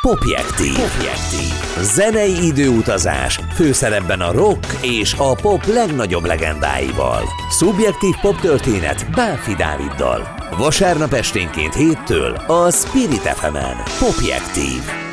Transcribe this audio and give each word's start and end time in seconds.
Popjektív. 0.00 0.74
Popjektív. 0.74 1.52
Zenei 1.80 2.46
időutazás, 2.46 3.40
főszerepben 3.54 4.20
a 4.20 4.32
rock 4.32 4.66
és 4.82 5.14
a 5.18 5.34
pop 5.34 5.64
legnagyobb 5.66 6.24
legendáival. 6.24 7.22
Szubjektív 7.50 8.14
pop 8.20 8.40
történet 8.40 9.10
Bánfi 9.14 9.54
Dáviddal. 9.54 10.28
Vasárnap 10.56 11.12
esténként 11.12 11.74
héttől 11.74 12.34
a 12.34 12.70
Spirit 12.70 13.28
fm 13.28 13.56
Popjektív. 13.98 15.07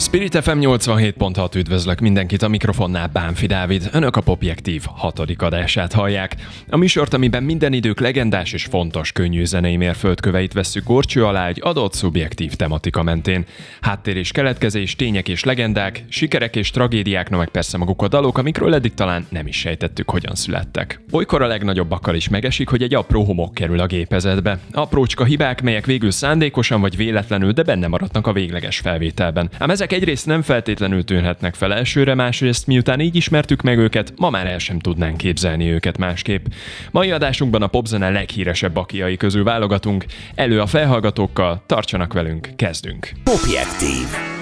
Spirit 0.00 0.36
FM 0.42 0.58
87.6 0.60 1.56
üdvözlök 1.56 2.00
mindenkit 2.00 2.42
a 2.42 2.48
mikrofonnál 2.48 3.06
Bánfi 3.06 3.46
Dávid. 3.46 3.88
Önök 3.92 4.16
a 4.16 4.20
Popjektív 4.20 4.84
hatodik 4.96 5.42
adását 5.42 5.92
hallják. 5.92 6.36
A 6.68 6.76
műsort, 6.76 7.14
amiben 7.14 7.42
minden 7.42 7.72
idők 7.72 8.00
legendás 8.00 8.52
és 8.52 8.64
fontos 8.64 9.12
könnyű 9.12 9.44
zenei 9.44 9.76
mérföldköveit 9.76 10.52
vesszük 10.52 10.84
gorcső 10.84 11.24
alá 11.24 11.48
egy 11.48 11.60
adott 11.62 11.94
szubjektív 11.94 12.54
tematika 12.54 13.02
mentén. 13.02 13.44
Háttér 13.80 14.16
és 14.16 14.30
keletkezés, 14.30 14.96
tények 14.96 15.28
és 15.28 15.44
legendák, 15.44 16.04
sikerek 16.08 16.56
és 16.56 16.70
tragédiák, 16.70 17.30
no 17.30 17.36
meg 17.36 17.48
persze 17.48 17.78
maguk 17.78 18.02
a 18.02 18.08
dalok, 18.08 18.38
amikről 18.38 18.74
eddig 18.74 18.94
talán 18.94 19.26
nem 19.28 19.46
is 19.46 19.56
sejtettük, 19.56 20.10
hogyan 20.10 20.34
születtek. 20.34 21.00
Olykor 21.10 21.42
a 21.42 21.46
legnagyobbakkal 21.46 22.14
is 22.14 22.28
megesik, 22.28 22.68
hogy 22.68 22.82
egy 22.82 22.94
apró 22.94 23.24
homok 23.24 23.54
kerül 23.54 23.80
a 23.80 23.86
gépezetbe. 23.86 24.58
Aprócska 24.72 25.24
hibák, 25.24 25.62
melyek 25.62 25.86
végül 25.86 26.10
szándékosan 26.10 26.80
vagy 26.80 26.96
véletlenül, 26.96 27.52
de 27.52 27.62
benne 27.62 27.86
maradnak 27.86 28.26
a 28.26 28.32
végleges 28.32 28.78
felvételben. 28.78 29.50
Ám 29.58 29.70
ezek 29.70 29.86
egyrészt 29.92 30.26
nem 30.26 30.42
feltétlenül 30.42 31.04
tűnhetnek 31.04 31.54
fel 31.54 31.74
elsőre, 31.74 32.14
másrészt 32.14 32.66
miután 32.66 33.00
így 33.00 33.16
ismertük 33.16 33.62
meg 33.62 33.78
őket, 33.78 34.12
ma 34.16 34.30
már 34.30 34.46
el 34.46 34.58
sem 34.58 34.78
tudnánk 34.78 35.16
képzelni 35.16 35.70
őket 35.70 35.98
másképp. 35.98 36.46
Mai 36.90 37.10
adásunkban 37.10 37.62
a 37.62 37.66
popzene 37.66 38.10
leghíresebb 38.10 38.72
bakiai 38.72 39.16
közül 39.16 39.44
válogatunk, 39.44 40.04
elő 40.34 40.60
a 40.60 40.66
felhallgatókkal, 40.66 41.62
tartsanak 41.66 42.12
velünk, 42.12 42.48
kezdünk. 42.56 43.12
Popjektív. 43.24 44.37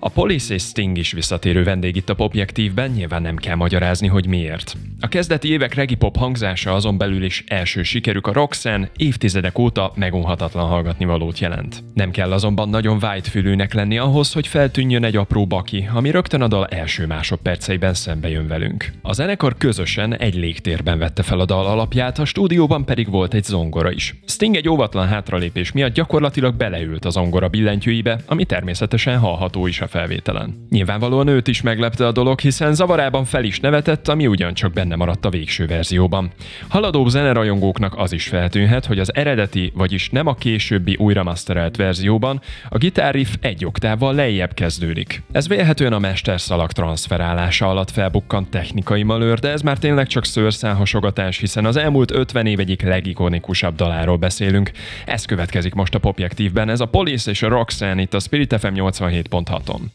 A 0.00 0.08
Police 0.08 0.54
és 0.54 0.62
Sting 0.62 0.98
is 0.98 1.12
visszatérő 1.12 1.62
vendég 1.62 1.96
itt 1.96 2.08
a 2.08 2.14
Popjektívben, 2.14 2.90
nyilván 2.90 3.22
nem 3.22 3.36
kell 3.36 3.54
magyarázni, 3.54 4.06
hogy 4.06 4.26
miért. 4.26 4.76
A 5.00 5.08
kezdeti 5.08 5.48
évek 5.48 5.74
regi 5.74 5.94
pop 5.94 6.16
hangzása 6.16 6.74
azon 6.74 6.98
belül 6.98 7.24
is 7.24 7.44
első 7.46 7.82
sikerük 7.82 8.26
a 8.26 8.32
Roxanne 8.32 8.90
évtizedek 8.96 9.58
óta 9.58 9.92
megunhatatlan 9.94 10.66
hallgatni 10.66 11.04
valót 11.04 11.38
jelent. 11.38 11.82
Nem 11.94 12.10
kell 12.10 12.32
azonban 12.32 12.68
nagyon 12.68 13.00
fülűnek 13.22 13.74
lenni 13.74 13.98
ahhoz, 13.98 14.32
hogy 14.32 14.46
feltűnjön 14.46 15.04
egy 15.04 15.16
apró 15.16 15.46
baki, 15.46 15.88
ami 15.94 16.10
rögtön 16.10 16.42
a 16.42 16.48
dal 16.48 16.66
első 16.66 17.06
másodperceiben 17.06 17.94
szembe 17.94 18.28
jön 18.28 18.48
velünk. 18.48 18.92
A 19.02 19.12
zenekar 19.12 19.56
közösen 19.56 20.16
egy 20.16 20.34
légtérben 20.34 20.98
vette 20.98 21.22
fel 21.22 21.40
a 21.40 21.44
dal 21.44 21.66
alapját, 21.66 22.18
a 22.18 22.24
stúdióban 22.24 22.84
pedig 22.84 23.10
volt 23.10 23.34
egy 23.34 23.44
zongora 23.44 23.92
is. 23.92 24.14
Sting 24.26 24.56
egy 24.56 24.68
óvatlan 24.68 25.06
hátralépés 25.06 25.72
miatt 25.72 25.92
gyakorlatilag 25.92 26.54
beleült 26.54 27.04
a 27.04 27.10
zongora 27.10 27.48
billentyűibe, 27.48 28.20
ami 28.26 28.44
természetesen 28.44 29.18
hallható 29.18 29.66
is 29.66 29.80
a 29.80 29.87
felvételen. 29.88 30.66
Nyilvánvalóan 30.70 31.28
őt 31.28 31.48
is 31.48 31.62
meglepte 31.62 32.06
a 32.06 32.12
dolog, 32.12 32.40
hiszen 32.40 32.74
zavarában 32.74 33.24
fel 33.24 33.44
is 33.44 33.60
nevetett, 33.60 34.08
ami 34.08 34.26
ugyancsak 34.26 34.72
benne 34.72 34.96
maradt 34.96 35.24
a 35.24 35.30
végső 35.30 35.66
verzióban. 35.66 36.30
Haladó 36.68 37.08
zenerajongóknak 37.08 37.94
az 37.96 38.12
is 38.12 38.28
feltűnhet, 38.28 38.86
hogy 38.86 38.98
az 38.98 39.14
eredeti, 39.14 39.72
vagyis 39.74 40.10
nem 40.10 40.26
a 40.26 40.34
későbbi 40.34 40.96
újra 40.98 41.22
masterelt 41.22 41.76
verzióban 41.76 42.40
a 42.68 42.78
gitárriff 42.78 43.34
egy 43.40 43.64
oktávval 43.64 44.14
lejjebb 44.14 44.54
kezdődik. 44.54 45.22
Ez 45.32 45.48
vélhetően 45.48 45.92
a 45.92 45.98
mesterszalag 45.98 46.72
transferálása 46.72 47.68
alatt 47.68 47.90
felbukkant 47.90 48.50
technikai 48.50 49.02
malőr, 49.02 49.38
de 49.38 49.50
ez 49.50 49.60
már 49.60 49.78
tényleg 49.78 50.06
csak 50.06 50.24
szőrszálhasogatás, 50.24 51.38
hiszen 51.38 51.64
az 51.64 51.76
elmúlt 51.76 52.10
50 52.10 52.46
év 52.46 52.60
egyik 52.60 52.82
legikonikusabb 52.82 53.74
daláról 53.74 54.16
beszélünk. 54.16 54.70
Ez 55.04 55.24
következik 55.24 55.74
most 55.74 55.94
a 55.94 55.98
Popjektívben, 55.98 56.68
ez 56.68 56.80
a 56.80 56.86
Police 56.86 57.30
és 57.30 57.42
a 57.42 57.48
Roxanne 57.48 58.00
itt 58.00 58.14
a 58.14 58.20
Spirit 58.20 58.56
FM 58.58 58.72
87.6-on. 58.74 59.77
on. 59.78 59.90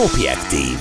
Popjektív. 0.00 0.76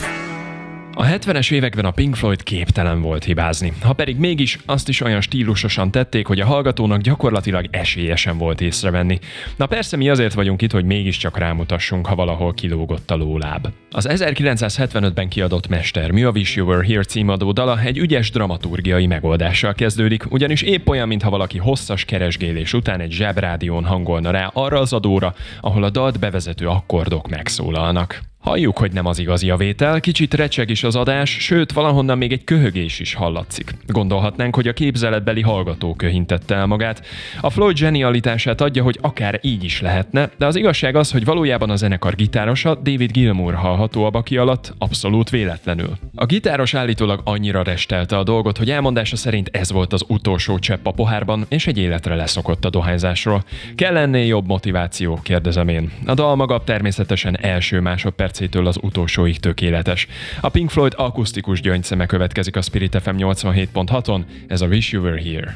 A 0.94 1.06
70-es 1.06 1.52
években 1.52 1.86
a 1.86 1.92
Pink 1.92 2.16
Floyd 2.16 2.44
képtelen 2.44 3.02
volt 3.02 3.24
hibázni. 3.24 3.74
Ha 3.82 3.94
pedig 3.94 4.18
mégis, 4.18 4.60
azt 4.66 4.90
is 4.90 5.02
olyan 5.02 5.22
stílusosan 5.22 5.92
tették, 5.92 6.28
hogy 6.28 6.40
a 6.40 6.46
hallgatónak 6.46 7.02
gyakorlatilag 7.02 7.66
esélyesen 7.72 8.38
volt 8.38 8.62
észrevenni. 8.62 9.20
Na 9.56 9.66
persze 9.66 9.98
mi 9.98 10.10
azért 10.10 10.34
vagyunk 10.34 10.62
itt, 10.62 10.72
hogy 10.72 10.86
mégiscsak 10.86 11.38
rámutassunk, 11.38 12.06
ha 12.06 12.16
valahol 12.16 12.54
kilógott 12.54 13.12
a 13.12 13.16
lóláb. 13.16 13.68
Az 13.92 14.08
1975-ben 14.10 15.30
kiadott 15.30 15.68
Mester 15.68 16.12
Mi 16.12 16.24
a 16.24 16.30
Wish 16.30 16.58
You 16.58 16.68
Were 16.68 16.86
Here 16.86 17.04
címadó 17.04 17.52
dala 17.52 17.80
egy 17.80 17.98
ügyes 17.98 18.32
dramaturgiai 18.32 19.08
megoldással 19.08 19.74
kezdődik, 19.74 20.32
ugyanis 20.32 20.62
épp 20.62 20.88
olyan, 20.88 21.08
mintha 21.08 21.30
valaki 21.30 21.58
hosszas 21.58 22.06
keresgélés 22.06 22.74
után 22.74 23.00
egy 23.00 23.12
zsebrádión 23.12 23.86
hangolna 23.86 24.32
rá 24.32 24.50
arra 24.54 24.80
az 24.80 24.94
adóra, 24.94 25.34
ahol 25.62 25.84
a 25.84 25.90
dalt 25.90 26.20
bevezető 26.20 26.68
akkordok 26.68 27.30
megszólalnak. 27.30 28.28
Halljuk, 28.50 28.78
hogy 28.78 28.92
nem 28.92 29.06
az 29.06 29.20
igazi 29.20 29.50
a 29.50 29.56
vétel, 29.56 30.00
kicsit 30.00 30.34
recseg 30.34 30.70
is 30.70 30.84
az 30.84 30.96
adás, 30.96 31.30
sőt, 31.30 31.72
valahonnan 31.72 32.18
még 32.18 32.32
egy 32.32 32.44
köhögés 32.44 33.00
is 33.00 33.14
hallatszik. 33.14 33.76
Gondolhatnánk, 33.88 34.56
hogy 34.56 34.68
a 34.68 34.74
képzeletbeli 34.74 35.42
hallgató 35.42 35.96
köhintette 35.96 36.56
el 36.56 36.66
magát. 36.66 37.06
A 37.42 37.50
Floyd 37.50 37.78
zsenialitását 37.78 38.62
adja, 38.62 38.84
hogy 38.84 38.98
akár 39.02 39.40
így 39.42 39.64
is 39.64 39.82
lehetne, 39.82 40.30
de 40.38 40.46
az 40.46 40.56
igazság 40.56 40.96
az, 40.96 41.12
hogy 41.12 41.26
valójában 41.26 41.70
a 41.70 41.76
zenekar 41.76 42.16
gitárosa 42.16 42.76
David 42.76 43.12
Gilmour 43.12 43.54
hallható 43.54 44.06
a 44.06 44.10
baki 44.10 44.38
alatt, 44.38 44.74
abszolút 44.78 45.30
véletlenül. 45.30 45.98
A 46.16 46.26
gitáros 46.26 46.74
állítólag 46.74 47.22
annyira 47.24 47.64
restelte 47.64 48.18
a 48.18 48.24
dolgot, 48.24 48.58
hogy 48.58 48.72
elmondása 48.72 49.16
szerint 49.16 49.50
ez 49.52 49.72
volt 49.72 49.94
az 49.94 50.04
utolsó 50.08 50.60
csepp 50.60 50.86
a 50.86 50.92
pohárban, 50.92 51.46
és 51.50 51.68
egy 51.68 51.78
életre 51.78 52.16
leszokott 52.16 52.66
a 52.66 52.70
dohányzásról. 52.70 53.44
Kell 53.76 53.98
ennél 53.98 54.26
jobb 54.26 54.48
motiváció, 54.48 55.20
kérdezem 55.24 55.68
én. 55.68 55.92
A 56.06 56.14
dal 56.14 56.36
maga 56.36 56.64
természetesen 56.64 57.38
első 57.42 57.80
másodperc 57.80 58.38
percétől 58.40 58.68
az 58.68 58.80
utolsóig 58.82 59.40
tökéletes. 59.40 60.08
A 60.42 60.50
Pink 60.50 60.70
Floyd 60.70 60.94
akusztikus 60.98 61.62
gyöngyszeme 61.62 62.06
következik 62.06 62.56
a 62.56 62.62
Spirit 62.62 62.98
FM 63.02 63.16
87.6-on, 63.18 64.24
ez 64.48 64.62
a 64.62 64.68
Wish 64.68 64.94
You 64.94 65.04
Were 65.04 65.22
Here. 65.22 65.56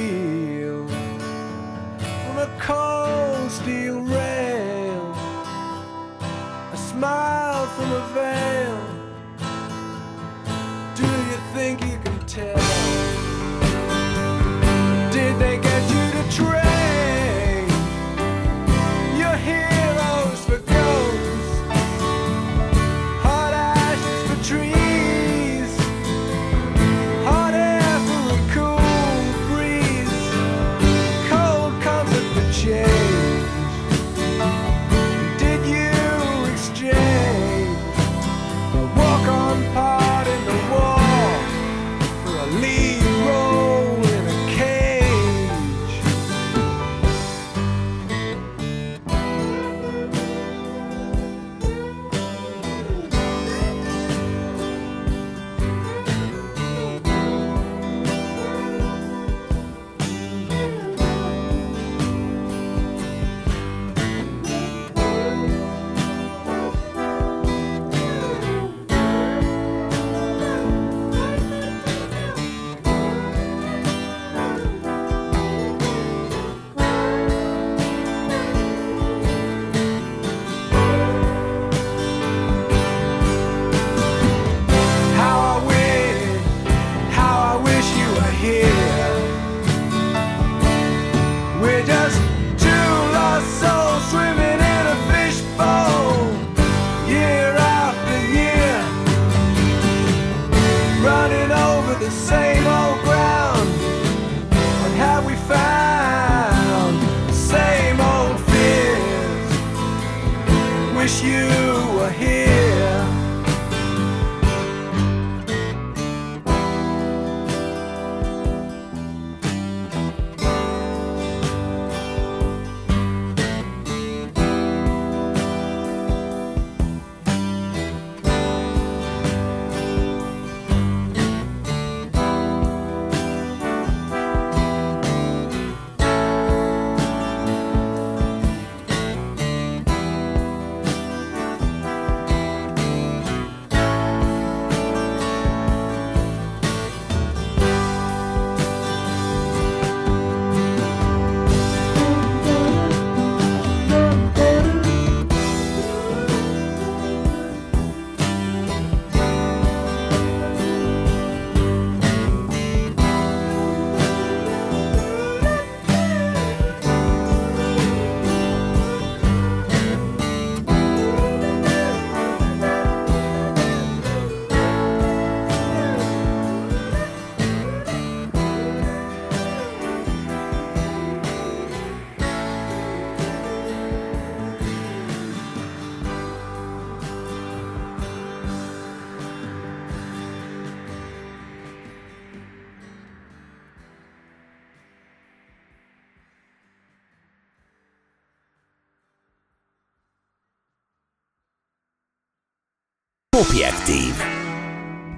Popjektív. 203.41 204.30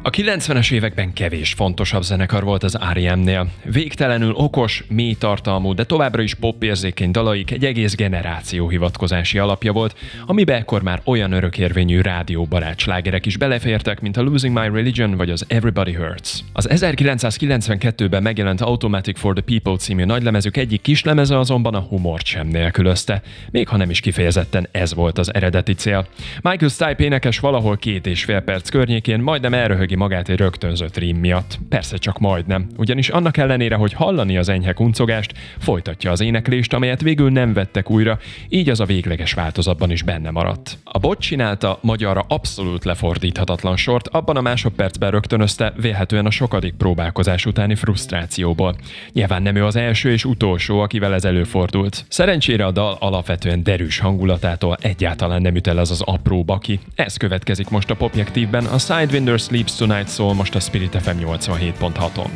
A 0.05 0.10
90-es 0.10 0.72
években 0.72 1.13
kevés 1.13 1.53
fontosabb 1.53 2.01
zenekar 2.01 2.43
volt 2.43 2.63
az 2.63 2.77
R.E.M.-nél. 2.93 3.48
Végtelenül 3.63 4.33
okos, 4.33 4.83
mély 4.89 5.13
tartalmú, 5.13 5.74
de 5.74 5.83
továbbra 5.83 6.22
is 6.22 6.33
popérzékeny 6.33 7.12
dalaik 7.12 7.51
egy 7.51 7.65
egész 7.65 7.95
generáció 7.95 8.69
hivatkozási 8.69 9.38
alapja 9.38 9.72
volt, 9.72 9.95
amibe 10.25 10.55
ekkor 10.55 10.81
már 10.81 11.01
olyan 11.03 11.31
örökérvényű 11.31 12.01
rádióbarát 12.01 12.79
slágerek 12.79 13.25
is 13.25 13.38
belefértek, 13.38 14.01
mint 14.01 14.17
a 14.17 14.22
Losing 14.22 14.57
My 14.60 14.67
Religion 14.74 15.15
vagy 15.15 15.29
az 15.29 15.45
Everybody 15.48 15.93
Hurts. 15.93 16.39
Az 16.53 16.67
1992-ben 16.72 18.24
megjelent 18.24 18.62
Automatic 18.62 19.19
for 19.19 19.33
the 19.33 19.43
People 19.43 19.77
című 19.77 20.05
nagylemezük 20.05 20.57
egyik 20.57 20.81
kislemeze 20.81 21.39
azonban 21.39 21.75
a 21.75 21.79
humort 21.79 22.25
sem 22.25 22.48
nélkülözte, 22.48 23.22
még 23.51 23.67
ha 23.67 23.77
nem 23.77 23.89
is 23.89 24.00
kifejezetten 24.00 24.67
ez 24.72 24.93
volt 24.93 25.17
az 25.17 25.33
eredeti 25.33 25.74
cél. 25.74 26.07
Michael 26.41 26.72
Stipe 26.72 27.03
énekes 27.03 27.39
valahol 27.39 27.77
két 27.77 28.07
és 28.07 28.24
fél 28.24 28.39
perc 28.39 28.69
környékén 28.69 29.19
majdnem 29.19 29.53
elröhögi 29.53 29.91
ki 29.93 30.00
magát 30.00 30.29
egy 30.29 30.38
rögtönzött 30.38 30.97
rím 30.97 31.17
miatt. 31.17 31.59
Persze 31.69 31.97
csak 31.97 32.19
majdnem, 32.19 32.67
ugyanis 32.77 33.09
annak 33.09 33.38
ellenére, 33.38 33.75
hogy 33.75 33.93
hallani 33.93 34.38
az 34.38 34.50
enyhe 34.50 34.73
kuncogást, 34.73 35.33
folytatja 35.59 36.12
az 36.12 36.21
éneklést, 36.21 36.73
amelyet 36.73 37.01
végül 37.01 37.29
nem 37.29 37.53
vettek 37.53 37.89
újra, 37.89 38.19
így 38.50 38.69
az 38.69 38.79
a 38.79 38.85
végleges 38.85 39.33
változatban 39.33 39.91
is 39.91 40.01
benne 40.01 40.29
maradt. 40.29 40.77
A 40.83 41.00
bot 41.00 41.19
csinálta 41.19 41.79
magyarra 41.81 42.25
abszolút 42.27 42.85
lefordíthatatlan 42.85 43.75
sort, 43.75 44.07
abban 44.07 44.38
a 44.38 44.41
másodpercben 44.41 45.12
rögtönözte 45.12 45.73
vélhetően 45.77 46.25
a 46.25 46.31
sokadik 46.31 46.73
próbálkozás 46.73 47.45
utáni 47.45 47.75
frusztrációból. 47.75 48.75
Nyilván 49.12 49.41
nem 49.41 49.55
ő 49.55 49.65
az 49.65 49.75
első 49.75 50.12
és 50.12 50.25
utolsó, 50.25 50.79
akivel 50.79 51.13
ez 51.13 51.25
előfordult. 51.25 52.05
Szerencsére 52.07 52.65
a 52.65 52.71
dal 52.71 52.97
alapvetően 53.00 53.63
derűs 53.63 54.00
hangulatától 54.00 54.77
egyáltalán 54.81 55.41
nem 55.41 55.55
üt 55.55 55.67
el 55.67 55.77
az 55.77 55.91
az 55.91 56.01
apró 56.01 56.43
baki. 56.43 56.79
Ez 56.95 57.17
következik 57.17 57.69
most 57.69 57.89
a 57.89 57.95
popjektívben, 57.95 58.65
a 58.65 58.77
Sidewinder 58.77 59.39
Sleeps 59.39 59.81
Tonight 59.87 60.07
szól 60.07 60.33
most 60.33 60.55
a 60.55 60.59
Spirit 60.59 61.01
FM 61.01 61.17
87.6-on. 61.19 62.29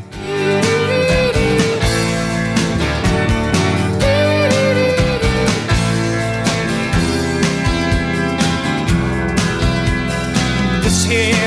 This 10.82 11.47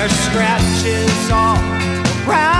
There's 0.00 0.12
scratches 0.12 1.30
all 1.30 1.58
around 2.26 2.59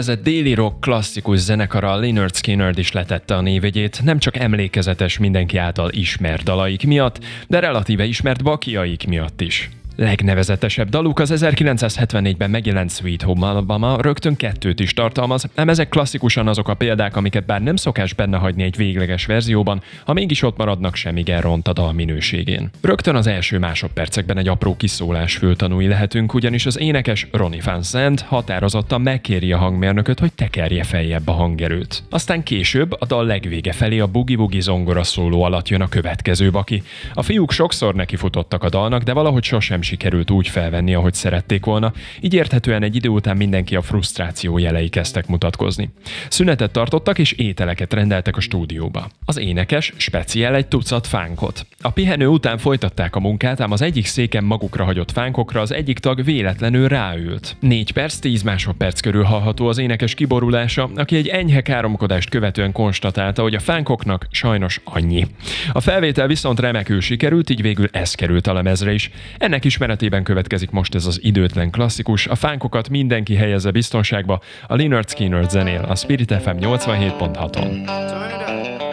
úgynevezett 0.00 0.32
déli 0.32 0.54
rock 0.54 0.80
klasszikus 0.80 1.38
zenekara 1.38 1.96
Leonard 1.96 2.34
Skinner 2.34 2.78
is 2.78 2.92
letette 2.92 3.34
a 3.34 3.40
névegyét, 3.40 4.00
nem 4.02 4.18
csak 4.18 4.36
emlékezetes 4.36 5.18
mindenki 5.18 5.56
által 5.56 5.90
ismert 5.92 6.42
dalaik 6.42 6.86
miatt, 6.86 7.18
de 7.48 7.58
relatíve 7.58 8.04
ismert 8.04 8.42
bakiaik 8.42 9.06
miatt 9.06 9.40
is. 9.40 9.70
Legnevezetesebb 10.00 10.88
daluk 10.88 11.18
az 11.18 11.32
1974-ben 11.36 12.50
megjelent 12.50 12.90
Sweet 12.90 13.22
Home 13.22 13.46
Alabama 13.46 14.02
rögtön 14.02 14.36
kettőt 14.36 14.80
is 14.80 14.92
tartalmaz, 14.92 15.48
nem 15.54 15.68
ezek 15.68 15.88
klasszikusan 15.88 16.48
azok 16.48 16.68
a 16.68 16.74
példák, 16.74 17.16
amiket 17.16 17.46
bár 17.46 17.62
nem 17.62 17.76
szokás 17.76 18.14
benne 18.14 18.36
hagyni 18.36 18.62
egy 18.62 18.76
végleges 18.76 19.26
verzióban, 19.26 19.82
ha 20.04 20.12
mégis 20.12 20.42
ott 20.42 20.56
maradnak, 20.56 20.94
semmi 20.94 21.22
elront 21.26 21.68
a 21.68 21.72
dal 21.72 21.92
minőségén. 21.92 22.70
Rögtön 22.80 23.14
az 23.14 23.26
első 23.26 23.58
másodpercekben 23.58 24.38
egy 24.38 24.48
apró 24.48 24.76
kiszólás 24.76 25.36
föltanúi 25.36 25.86
lehetünk, 25.86 26.34
ugyanis 26.34 26.66
az 26.66 26.78
énekes 26.78 27.26
Ronnie 27.32 27.62
Van 27.64 27.82
Zandt 27.82 28.20
határozottan 28.20 29.00
megkéri 29.00 29.52
a 29.52 29.58
hangmérnököt, 29.58 30.20
hogy 30.20 30.32
tekerje 30.32 30.84
feljebb 30.84 31.28
a 31.28 31.32
hangerőt. 31.32 32.02
Aztán 32.10 32.42
később 32.42 32.96
a 32.98 33.06
dal 33.06 33.26
legvége 33.26 33.72
felé 33.72 33.98
a 33.98 34.10
Woogie 34.12 34.60
zongora 34.60 35.02
szóló 35.02 35.42
alatt 35.42 35.68
jön 35.68 35.80
a 35.80 35.88
következő 35.88 36.50
baki. 36.50 36.82
A 37.14 37.22
fiúk 37.22 37.52
sokszor 37.52 37.94
nekifutottak 37.94 38.64
a 38.64 38.68
dalnak, 38.68 39.02
de 39.02 39.12
valahogy 39.12 39.44
sosem 39.44 39.82
sikerült 39.90 40.30
úgy 40.30 40.48
felvenni, 40.48 40.94
ahogy 40.94 41.14
szerették 41.14 41.64
volna, 41.64 41.92
így 42.20 42.34
érthetően 42.34 42.82
egy 42.82 42.96
idő 42.96 43.08
után 43.08 43.36
mindenki 43.36 43.76
a 43.76 43.82
frusztráció 43.82 44.58
jelei 44.58 44.88
kezdtek 44.88 45.26
mutatkozni. 45.26 45.90
Szünetet 46.28 46.70
tartottak 46.70 47.18
és 47.18 47.32
ételeket 47.32 47.92
rendeltek 47.92 48.36
a 48.36 48.40
stúdióba. 48.40 49.08
Az 49.24 49.38
énekes 49.38 49.92
speciál 49.96 50.54
egy 50.54 50.66
tucat 50.66 51.06
fánkot. 51.06 51.66
A 51.80 51.90
pihenő 51.90 52.26
után 52.26 52.58
folytatták 52.58 53.16
a 53.16 53.20
munkát, 53.20 53.60
ám 53.60 53.72
az 53.72 53.82
egyik 53.82 54.06
széken 54.06 54.44
magukra 54.44 54.84
hagyott 54.84 55.10
fánkokra 55.10 55.60
az 55.60 55.72
egyik 55.72 55.98
tag 55.98 56.24
véletlenül 56.24 56.88
ráült. 56.88 57.56
4 57.60 57.92
perc, 57.92 58.18
10 58.18 58.42
másodperc 58.42 59.00
körül 59.00 59.22
hallható 59.22 59.66
az 59.66 59.78
énekes 59.78 60.14
kiborulása, 60.14 60.90
aki 60.96 61.16
egy 61.16 61.28
enyhe 61.28 61.60
káromkodást 61.60 62.28
követően 62.28 62.72
konstatálta, 62.72 63.42
hogy 63.42 63.54
a 63.54 63.60
fánkoknak 63.60 64.26
sajnos 64.30 64.80
annyi. 64.84 65.26
A 65.72 65.80
felvétel 65.80 66.26
viszont 66.26 66.60
remekül 66.60 67.00
sikerült, 67.00 67.50
így 67.50 67.62
végül 67.62 67.88
ez 67.92 68.14
került 68.14 68.46
a 68.46 68.52
lemezre 68.52 68.92
is. 68.92 69.10
Ennek 69.38 69.64
is 69.64 69.76
ismeretében 69.80 70.24
következik 70.24 70.70
most 70.70 70.94
ez 70.94 71.06
az 71.06 71.18
időtlen 71.22 71.70
klasszikus, 71.70 72.26
a 72.26 72.34
fánkokat 72.34 72.88
mindenki 72.88 73.34
helyezze 73.34 73.70
biztonságba, 73.70 74.40
a 74.66 74.76
Leonard 74.76 75.08
Skinner 75.08 75.50
zenél, 75.50 75.84
a 75.88 75.94
Spirit 75.94 76.34
FM 76.42 76.56
87.6-on. 76.58 78.89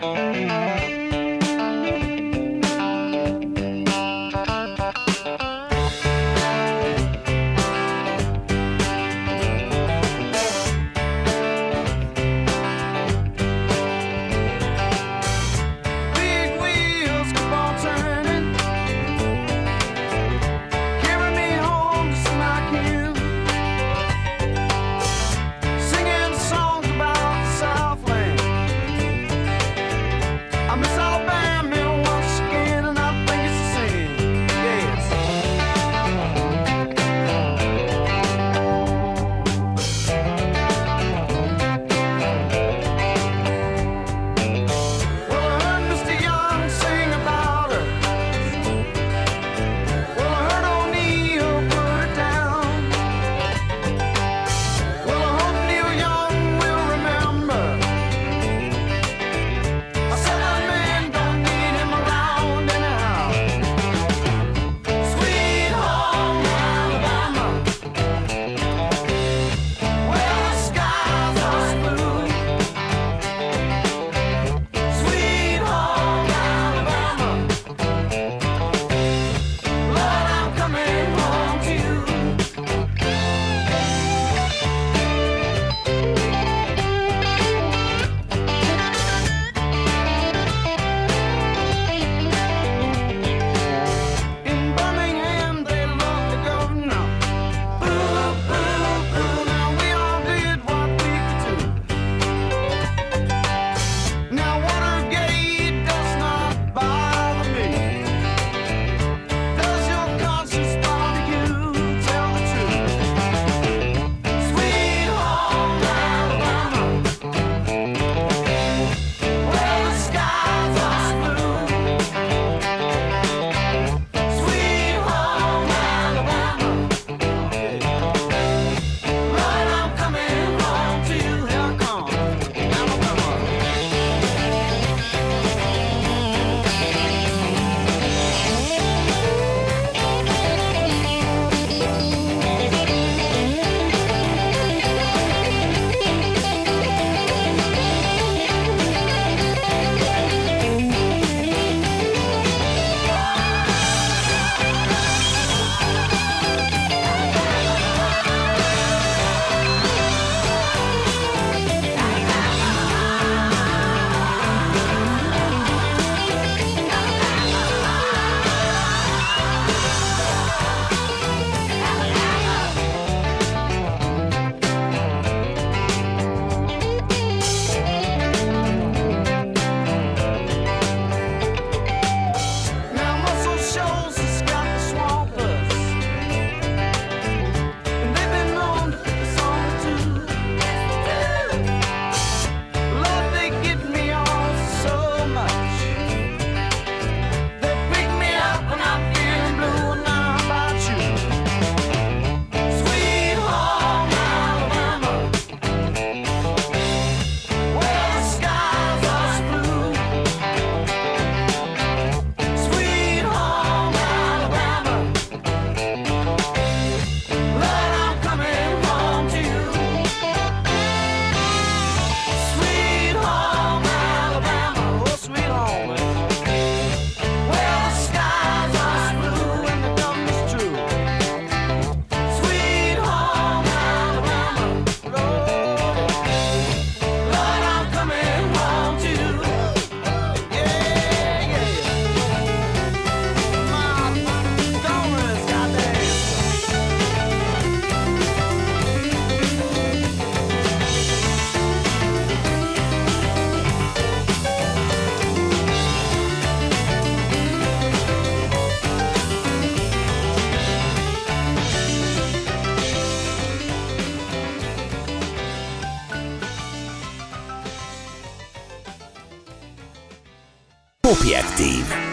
Popjektív. 271.58 272.07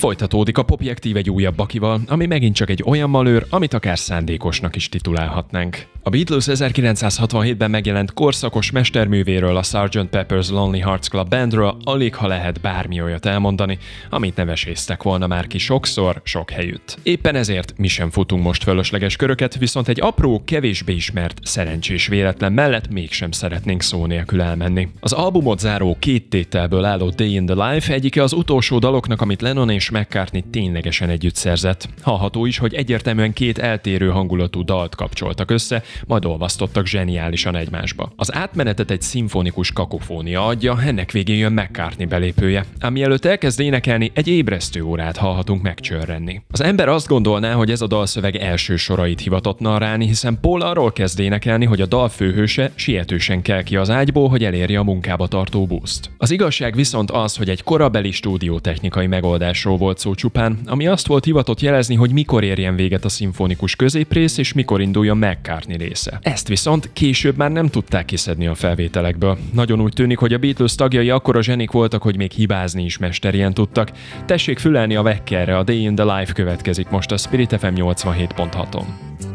Folytatódik 0.00 0.58
a 0.58 0.62
Popjektív 0.62 1.16
egy 1.16 1.30
újabb 1.30 1.54
bakival, 1.54 2.00
ami 2.06 2.26
megint 2.26 2.54
csak 2.54 2.70
egy 2.70 2.82
olyan 2.86 3.10
malőr, 3.10 3.46
amit 3.50 3.74
akár 3.74 3.98
szándékosnak 3.98 4.76
is 4.76 4.88
titulálhatnánk. 4.88 5.86
A 6.02 6.10
Beatles 6.10 6.44
1967-ben 6.48 7.70
megjelent 7.70 8.12
korszakos 8.12 8.70
mesterművéről, 8.70 9.56
a 9.56 9.62
Sgt. 9.62 10.08
Pepper's 10.10 10.50
Lonely 10.50 10.80
Hearts 10.80 11.08
Club 11.08 11.28
Bandről 11.28 11.76
alig 11.84 12.14
ha 12.14 12.26
lehet 12.26 12.60
bármi 12.60 13.02
olyat 13.02 13.26
elmondani, 13.26 13.78
amit 14.10 14.36
neveséztek 14.36 15.02
volna 15.02 15.26
már 15.26 15.46
ki 15.46 15.58
sokszor, 15.58 16.20
sok 16.24 16.50
helyütt. 16.50 16.98
Éppen 17.02 17.34
ezért 17.34 17.78
mi 17.78 17.88
sem 17.88 18.10
futunk 18.10 18.42
most 18.42 18.62
fölösleges 18.62 19.16
köröket, 19.16 19.58
viszont 19.58 19.88
egy 19.88 20.00
apró, 20.00 20.42
kevésbé 20.44 20.92
ismert, 20.92 21.38
szerencsés 21.42 22.06
véletlen 22.06 22.52
mellett 22.52 22.90
mégsem 22.90 23.30
szeretnénk 23.30 23.82
szó 23.82 24.06
nélkül 24.06 24.42
elmenni. 24.42 24.88
Az 25.00 25.12
albumot 25.12 25.58
záró 25.58 25.96
két 25.98 26.28
tételből 26.28 26.84
álló 26.84 27.08
Day 27.08 27.34
in 27.34 27.46
the 27.46 27.70
Life 27.70 27.92
egyike 27.92 28.22
az 28.22 28.32
utolsó 28.32 28.78
daloknak, 28.78 29.20
amit 29.20 29.40
Lennon 29.40 29.70
és 29.70 29.89
McCartney 29.90 30.44
ténylegesen 30.50 31.08
együtt 31.08 31.34
szerzett. 31.34 31.88
Hallható 32.02 32.46
is, 32.46 32.58
hogy 32.58 32.74
egyértelműen 32.74 33.32
két 33.32 33.58
eltérő 33.58 34.08
hangulatú 34.08 34.64
dalt 34.64 34.94
kapcsoltak 34.94 35.50
össze, 35.50 35.82
majd 36.06 36.24
olvasztottak 36.24 36.86
zseniálisan 36.86 37.56
egymásba. 37.56 38.12
Az 38.16 38.34
átmenetet 38.34 38.90
egy 38.90 39.02
szimfonikus 39.02 39.72
kakofónia 39.72 40.46
adja, 40.46 40.82
ennek 40.82 41.12
végén 41.12 41.38
jön 41.38 41.52
McCartney 41.52 42.06
belépője, 42.06 42.64
ami 42.80 43.02
előtt 43.02 43.24
elkezd 43.24 43.60
énekelni, 43.60 44.10
egy 44.14 44.28
ébresztő 44.28 44.82
órát 44.82 45.16
hallhatunk 45.16 45.62
megcsörrenni. 45.62 46.42
Az 46.50 46.60
ember 46.60 46.88
azt 46.88 47.06
gondolná, 47.06 47.52
hogy 47.52 47.70
ez 47.70 47.80
a 47.80 47.86
dalszöveg 47.86 48.36
első 48.36 48.76
sorait 48.76 49.20
hivatott 49.20 49.58
narrálni, 49.58 50.06
hiszen 50.06 50.38
Paul 50.40 50.62
arról 50.62 50.92
kezd 50.92 51.18
énekelni, 51.18 51.64
hogy 51.64 51.80
a 51.80 51.86
dal 51.86 52.08
főhőse 52.08 52.70
sietősen 52.74 53.42
kell 53.42 53.62
ki 53.62 53.76
az 53.76 53.90
ágyból, 53.90 54.28
hogy 54.28 54.44
elérje 54.44 54.78
a 54.78 54.84
munkába 54.84 55.26
tartó 55.26 55.66
buszt. 55.66 56.10
Az 56.18 56.30
igazság 56.30 56.74
viszont 56.74 57.10
az, 57.10 57.36
hogy 57.36 57.48
egy 57.48 57.62
korabeli 57.62 58.10
stúdiótechnikai 58.10 59.06
megoldásról 59.06 59.76
volt 59.80 59.98
szó 59.98 60.14
csupán, 60.14 60.58
ami 60.66 60.86
azt 60.86 61.06
volt 61.06 61.24
hivatott 61.24 61.60
jelezni, 61.60 61.94
hogy 61.94 62.12
mikor 62.12 62.44
érjen 62.44 62.76
véget 62.76 63.04
a 63.04 63.08
szimfonikus 63.08 63.76
középrész 63.76 64.38
és 64.38 64.52
mikor 64.52 64.80
induljon 64.80 65.16
McCartney 65.16 65.76
része. 65.76 66.18
Ezt 66.22 66.48
viszont 66.48 66.90
később 66.92 67.36
már 67.36 67.50
nem 67.50 67.68
tudták 67.68 68.04
kiszedni 68.04 68.46
a 68.46 68.54
felvételekből. 68.54 69.38
Nagyon 69.52 69.80
úgy 69.80 69.92
tűnik, 69.92 70.18
hogy 70.18 70.32
a 70.32 70.38
Beatles 70.38 70.74
tagjai 70.74 71.10
akkora 71.10 71.42
zsenik 71.42 71.70
voltak, 71.70 72.02
hogy 72.02 72.16
még 72.16 72.30
hibázni 72.30 72.84
is 72.84 72.98
mesterien 72.98 73.54
tudtak. 73.54 73.90
Tessék 74.24 74.58
fülelni 74.58 74.94
a 74.94 75.02
Weckerre, 75.02 75.58
a 75.58 75.62
Day 75.62 75.82
in 75.82 75.94
the 75.94 76.18
Life 76.18 76.32
következik 76.32 76.88
most 76.88 77.10
a 77.10 77.16
Spirit 77.16 77.56
FM 77.58 77.74
87.6-on. 77.74 79.29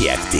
Popjektív. 0.00 0.39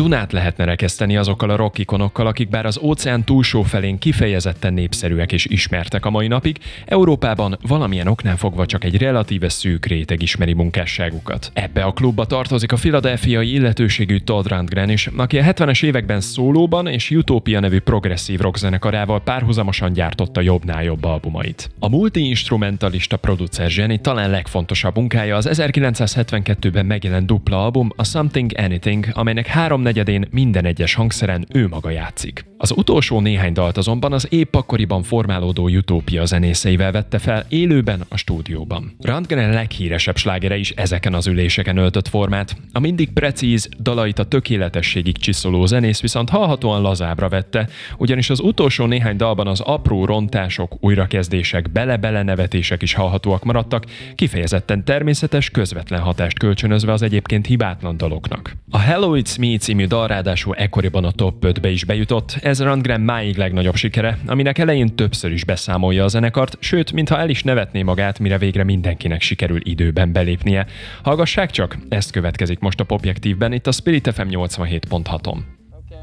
Dunát 0.00 0.32
lehetne 0.32 0.64
rekeszteni 0.64 1.16
azokkal 1.16 1.50
a 1.50 1.56
rockikonokkal, 1.56 2.26
akik 2.26 2.48
bár 2.48 2.66
az 2.66 2.78
óceán 2.78 3.24
túlsó 3.24 3.62
felén 3.62 3.98
kifejezetten 3.98 4.72
népszerűek 4.72 5.32
és 5.32 5.46
ismertek 5.46 6.04
a 6.04 6.10
mai 6.10 6.26
napig, 6.26 6.58
Európában 6.84 7.58
valamilyen 7.66 8.06
oknál 8.06 8.36
fogva 8.36 8.66
csak 8.66 8.84
egy 8.84 8.96
relatíve 8.96 9.48
szűk 9.48 9.86
réteg 9.86 10.22
ismeri 10.22 10.52
munkásságukat. 10.52 11.50
Ebbe 11.54 11.82
a 11.82 11.92
klubba 11.92 12.24
tartozik 12.24 12.72
a 12.72 12.76
filadelfiai 12.76 13.52
illetőségű 13.52 14.18
Todd 14.18 14.48
Rundgren 14.48 14.90
is, 14.90 15.06
aki 15.16 15.38
a 15.38 15.42
70-es 15.42 15.84
években 15.84 16.20
szólóban 16.20 16.86
és 16.86 17.10
Utopia 17.10 17.60
nevű 17.60 17.78
progresszív 17.78 18.40
rock 18.40 18.56
zenekarával 18.56 19.20
párhuzamosan 19.20 19.92
gyártotta 19.92 20.40
jobbnál 20.40 20.82
jobb 20.82 21.04
albumait. 21.04 21.70
A 21.78 21.88
multi-instrumentalista 21.88 23.16
producer 23.16 23.70
zseni 23.70 24.00
talán 24.00 24.30
legfontosabb 24.30 24.96
munkája 24.96 25.36
az 25.36 25.48
1972-ben 25.52 26.86
megjelent 26.86 27.26
dupla 27.26 27.64
album, 27.64 27.90
a 27.96 28.04
Something 28.04 28.50
Anything, 28.56 29.06
amelynek 29.12 29.46
három 29.46 29.82
háromnegyedén 29.90 30.28
minden 30.30 30.64
egyes 30.64 30.94
hangszeren 30.94 31.46
ő 31.52 31.68
maga 31.68 31.90
játszik. 31.90 32.44
Az 32.62 32.72
utolsó 32.76 33.20
néhány 33.20 33.52
dalt 33.52 33.76
azonban 33.76 34.12
az 34.12 34.26
épp 34.30 34.54
akkoriban 34.54 35.02
formálódó 35.02 35.68
Utópia 35.68 36.24
zenészeivel 36.24 36.92
vette 36.92 37.18
fel 37.18 37.44
élőben 37.48 38.00
a 38.08 38.16
stúdióban. 38.16 38.96
Randgren 39.00 39.52
leghíresebb 39.52 40.16
slágere 40.16 40.56
is 40.56 40.70
ezeken 40.70 41.14
az 41.14 41.26
üléseken 41.26 41.76
öltött 41.76 42.08
formát. 42.08 42.56
A 42.72 42.78
mindig 42.78 43.12
precíz, 43.12 43.68
dalait 43.78 44.18
a 44.18 44.24
tökéletességig 44.24 45.16
csiszoló 45.16 45.66
zenész 45.66 46.00
viszont 46.00 46.28
hallhatóan 46.28 46.82
lazábra 46.82 47.28
vette, 47.28 47.68
ugyanis 47.98 48.30
az 48.30 48.40
utolsó 48.40 48.86
néhány 48.86 49.16
dalban 49.16 49.46
az 49.46 49.60
apró 49.60 50.04
rontások, 50.04 50.76
újrakezdések, 50.80 51.70
bele-bele 51.72 52.22
nevetések 52.22 52.82
is 52.82 52.94
hallhatóak 52.94 53.44
maradtak, 53.44 53.84
kifejezetten 54.14 54.84
természetes, 54.84 55.50
közvetlen 55.50 56.00
hatást 56.00 56.38
kölcsönözve 56.38 56.92
az 56.92 57.02
egyébként 57.02 57.46
hibátlan 57.46 57.96
daloknak. 57.96 58.56
A 58.70 58.78
Hello 58.78 59.12
It's 59.14 59.38
Me 59.38 59.56
című 59.56 59.79
dal 59.86 60.06
ráadásul 60.06 60.54
ekkoriban 60.54 61.04
a 61.04 61.10
top 61.10 61.44
5-be 61.46 61.68
is 61.68 61.84
bejutott, 61.84 62.38
ez 62.42 62.62
Rundgren 62.62 63.00
máig 63.00 63.36
legnagyobb 63.36 63.74
sikere, 63.74 64.18
aminek 64.26 64.58
elején 64.58 64.96
többször 64.96 65.32
is 65.32 65.44
beszámolja 65.44 66.04
a 66.04 66.08
zenekart, 66.08 66.56
sőt, 66.60 66.92
mintha 66.92 67.18
el 67.18 67.28
is 67.28 67.42
nevetné 67.42 67.82
magát, 67.82 68.18
mire 68.18 68.38
végre 68.38 68.64
mindenkinek 68.64 69.20
sikerül 69.20 69.60
időben 69.62 70.12
belépnie. 70.12 70.66
Hallgassák 71.02 71.50
csak, 71.50 71.78
ezt 71.88 72.10
következik 72.10 72.58
most 72.58 72.80
a 72.80 72.84
Popjektívben, 72.84 73.52
itt 73.52 73.66
a 73.66 73.72
Spirit 73.72 74.12
FM 74.12 74.28
87.6-on. 74.28 75.38
Okay. 75.72 75.98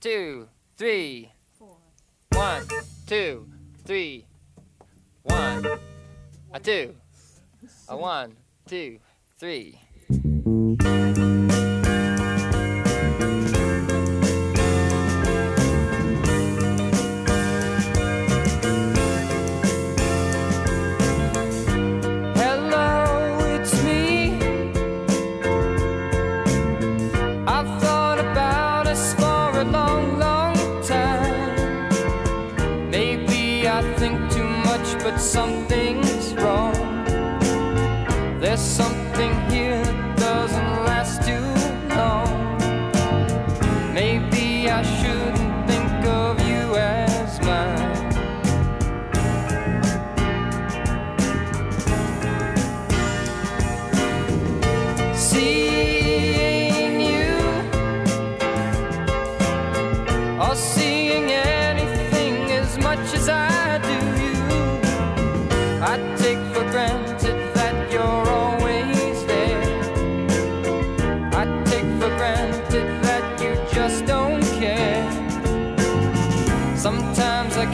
Two, 0.00 0.46
three, 0.76 1.32
one, 2.36 2.62
two, 3.06 3.46
three, 3.84 4.26
one, 5.26 5.66
a 6.52 6.60
two, 6.60 6.94
a 7.88 7.96
one, 7.96 8.36
two, 8.66 8.98
three. 9.38 9.78
But 35.16 35.22
something's 35.22 36.34
wrong. 36.34 36.74
There's 38.38 38.60
something 38.60 39.05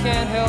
can't 0.02 0.28
help 0.30 0.41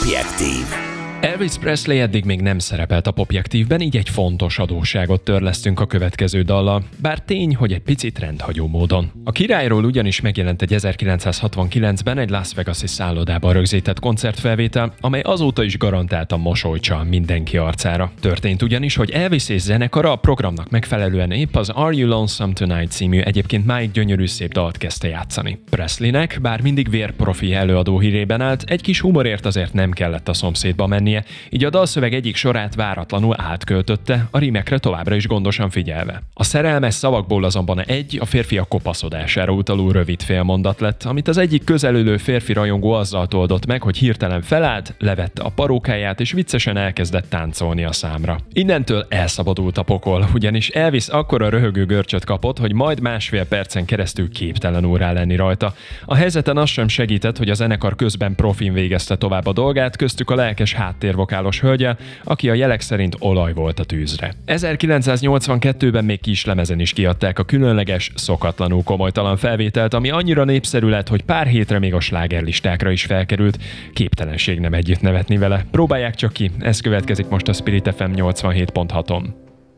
Objektív. 0.00 0.79
Elvis 1.20 1.52
Presley 1.60 2.00
eddig 2.00 2.24
még 2.24 2.40
nem 2.40 2.58
szerepelt 2.58 3.06
a 3.06 3.10
popjektívben, 3.10 3.80
így 3.80 3.96
egy 3.96 4.08
fontos 4.08 4.58
adósságot 4.58 5.20
törlesztünk 5.20 5.80
a 5.80 5.86
következő 5.86 6.42
dallal, 6.42 6.82
bár 7.02 7.18
tény, 7.18 7.56
hogy 7.56 7.72
egy 7.72 7.80
picit 7.80 8.18
rendhagyó 8.18 8.66
módon. 8.66 9.10
A 9.24 9.32
királyról 9.32 9.84
ugyanis 9.84 10.20
megjelent 10.20 10.62
egy 10.62 10.74
1969-ben 10.76 12.18
egy 12.18 12.30
Las 12.30 12.54
Vegas-i 12.54 12.86
szállodában 12.86 13.52
rögzített 13.52 14.00
koncertfelvétel, 14.00 14.94
amely 15.00 15.20
azóta 15.20 15.62
is 15.62 15.78
garantáltan 15.78 16.40
mosolycsal 16.40 17.04
mindenki 17.04 17.56
arcára. 17.56 18.12
Történt 18.20 18.62
ugyanis, 18.62 18.96
hogy 18.96 19.10
Elvis 19.10 19.48
és 19.48 19.60
zenekara 19.60 20.12
a 20.12 20.16
programnak 20.16 20.70
megfelelően 20.70 21.30
épp 21.30 21.56
az 21.56 21.68
Are 21.68 21.96
You 21.96 22.08
Lonesome 22.08 22.52
Tonight 22.52 22.90
című 22.90 23.20
egyébként 23.20 23.66
máig 23.66 23.90
gyönyörű 23.90 24.26
szép 24.26 24.52
dalt 24.52 24.76
kezdte 24.76 25.08
játszani. 25.08 25.58
Presleynek, 25.70 26.38
bár 26.42 26.60
mindig 26.60 26.90
vérprofi 26.90 27.54
előadó 27.54 27.98
hírében 27.98 28.40
állt, 28.40 28.62
egy 28.62 28.82
kis 28.82 29.00
humorért 29.00 29.46
azért 29.46 29.72
nem 29.72 29.90
kellett 29.90 30.28
a 30.28 30.32
szomszédba 30.32 30.86
menni, 30.86 31.08
lennie, 31.10 31.24
így 31.50 31.64
a 31.64 31.70
dalszöveg 31.70 32.14
egyik 32.14 32.36
sorát 32.36 32.74
váratlanul 32.74 33.34
átköltötte, 33.38 34.26
a 34.30 34.38
rímekre 34.38 34.78
továbbra 34.78 35.14
is 35.14 35.26
gondosan 35.26 35.70
figyelve. 35.70 36.22
A 36.34 36.44
szerelmes 36.44 36.94
szavakból 36.94 37.44
azonban 37.44 37.80
egy 37.80 38.18
a 38.20 38.24
férfiak 38.24 38.68
kopaszodására 38.68 39.52
utaló 39.52 39.90
rövid 39.90 40.22
félmondat 40.22 40.80
lett, 40.80 41.04
amit 41.04 41.28
az 41.28 41.36
egyik 41.36 41.64
közelülő 41.64 42.16
férfi 42.16 42.52
rajongó 42.52 42.92
azzal 42.92 43.26
toldott 43.26 43.66
meg, 43.66 43.82
hogy 43.82 43.96
hirtelen 43.96 44.42
felállt, 44.42 44.94
levette 44.98 45.42
a 45.42 45.48
parókáját 45.48 46.20
és 46.20 46.32
viccesen 46.32 46.76
elkezdett 46.76 47.30
táncolni 47.30 47.84
a 47.84 47.92
számra. 47.92 48.38
Innentől 48.52 49.06
elszabadult 49.08 49.78
a 49.78 49.82
pokol, 49.82 50.28
ugyanis 50.34 50.68
Elvis 50.68 51.08
akkora 51.08 51.48
röhögő 51.48 51.86
görcsöt 51.86 52.24
kapott, 52.24 52.58
hogy 52.58 52.72
majd 52.72 53.00
másfél 53.00 53.46
percen 53.46 53.84
keresztül 53.84 54.30
képtelen 54.30 54.84
órá 54.84 55.12
lenni 55.12 55.36
rajta. 55.36 55.74
A 56.04 56.14
helyzeten 56.14 56.56
az 56.56 56.68
sem 56.68 56.88
segített, 56.88 57.36
hogy 57.36 57.50
a 57.50 57.54
zenekar 57.54 57.96
közben 57.96 58.34
profin 58.34 58.72
végezte 58.72 59.16
tovább 59.16 59.46
a 59.46 59.52
dolgát, 59.52 59.96
köztük 59.96 60.30
a 60.30 60.34
lelkes 60.34 60.72
hát 60.72 60.99
háttérvokálos 61.00 61.60
hölgye, 61.60 61.94
aki 62.24 62.50
a 62.50 62.54
jelek 62.54 62.80
szerint 62.80 63.16
olaj 63.18 63.52
volt 63.52 63.78
a 63.78 63.84
tűzre. 63.84 64.32
1982-ben 64.46 66.04
még 66.04 66.20
kis 66.20 66.44
lemezen 66.44 66.80
is 66.80 66.92
kiadták 66.92 67.38
a 67.38 67.44
különleges, 67.44 68.12
szokatlanul 68.14 68.82
komolytalan 68.82 69.36
felvételt, 69.36 69.94
ami 69.94 70.10
annyira 70.10 70.44
népszerű 70.44 70.88
lett, 70.88 71.08
hogy 71.08 71.22
pár 71.22 71.46
hétre 71.46 71.78
még 71.78 71.94
a 71.94 72.00
slágerlistákra 72.00 72.90
is 72.90 73.04
felkerült. 73.04 73.58
Képtelenség 73.92 74.60
nem 74.60 74.74
együtt 74.74 75.00
nevetni 75.00 75.36
vele. 75.36 75.64
Próbálják 75.70 76.14
csak 76.14 76.32
ki, 76.32 76.50
ez 76.58 76.80
következik 76.80 77.28
most 77.28 77.48
a 77.48 77.52
Spirit 77.52 77.94
FM 77.96 78.12
87.6-on. 78.14 79.24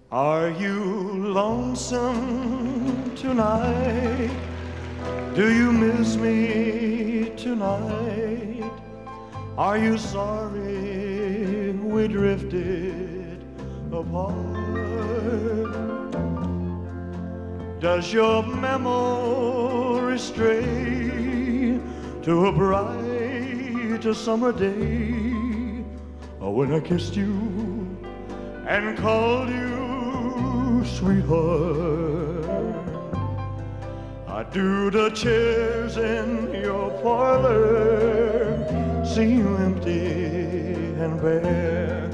Are 0.09 0.51
you 0.61 1.33
lonesome 1.33 3.15
tonight? 3.23 4.31
Do 5.35 5.49
you 5.49 5.73
miss 5.73 6.17
me 6.17 7.31
tonight? 7.45 8.42
Are 9.59 9.77
you 9.77 9.99
sorry 9.99 11.73
we 11.73 12.09
drifted 12.09 13.45
apart? 13.93 14.33
Does 17.79 18.11
your 18.15 18.43
memory 18.45 20.19
stray 20.19 21.79
to 22.23 22.47
a 22.47 22.53
bright 22.53 24.17
summer 24.17 24.53
day 24.53 25.21
when 26.41 26.73
I 26.73 26.81
kissed 26.81 27.15
you 27.15 27.37
and 28.67 28.97
called 28.97 29.51
you 29.51 30.83
sweetheart? 30.87 32.47
I 34.29 34.45
do 34.45 34.91
the 34.91 35.11
chairs 35.11 35.99
in 35.99 36.55
your 36.65 36.91
parlor 37.03 38.52
seem 39.15 39.57
empty 39.57 40.07
and 41.03 41.21
bare? 41.21 42.09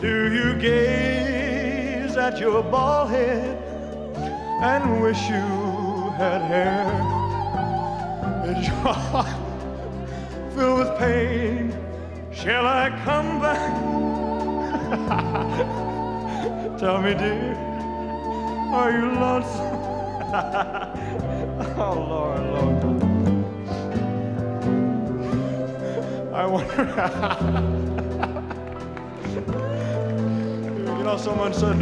Do 0.00 0.32
you 0.32 0.54
gaze 0.60 2.16
at 2.16 2.38
your 2.38 2.62
bald 2.62 3.10
head 3.10 3.58
and 4.62 5.02
wish 5.02 5.20
you 5.28 5.48
had 6.20 6.40
hair? 6.42 6.86
Is 8.46 8.64
your 8.64 8.94
heart 8.94 9.26
filled 10.54 10.78
with 10.78 10.96
pain? 10.98 11.74
Shall 12.32 12.64
I 12.64 12.90
come 13.04 13.40
back? 13.40 13.74
Tell 16.78 17.02
me, 17.02 17.14
dear, 17.14 17.56
are 18.72 18.92
you 18.92 19.06
lonesome? 19.18 19.78
oh, 21.76 22.06
Lord, 22.08 22.40
Lord. 22.52 23.09
I 26.40 26.46
wonder. 26.46 26.72
you 30.96 31.04
know, 31.04 31.18
someone 31.18 31.52
said 31.52 31.76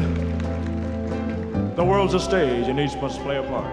the 1.77 1.85
world's 1.85 2.15
a 2.15 2.19
stage 2.19 2.67
and 2.67 2.81
each 2.81 2.97
must 2.97 3.21
play 3.21 3.37
a 3.37 3.43
part. 3.45 3.65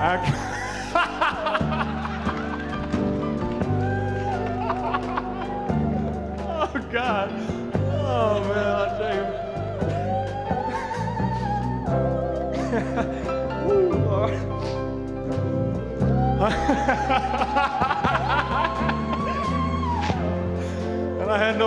I, 0.00 0.44